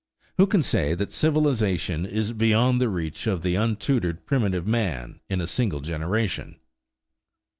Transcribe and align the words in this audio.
Who 0.37 0.47
can 0.47 0.63
say 0.63 0.95
that 0.95 1.11
civilization 1.11 2.07
is 2.07 2.33
beyond 2.33 2.81
the 2.81 2.89
reach 2.89 3.27
of 3.27 3.43
the 3.43 3.53
untutored 3.53 4.25
primitive 4.25 4.65
man 4.65 5.19
in 5.29 5.39
a 5.39 5.45
single 5.45 5.81
generation? 5.81 6.59